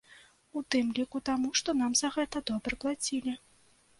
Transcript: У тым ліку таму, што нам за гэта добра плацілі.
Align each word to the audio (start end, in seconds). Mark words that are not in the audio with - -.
У 0.59 0.63
тым 0.75 0.87
ліку 0.99 1.21
таму, 1.29 1.51
што 1.61 1.75
нам 1.83 1.91
за 2.01 2.11
гэта 2.15 2.43
добра 2.53 2.79
плацілі. 2.85 3.37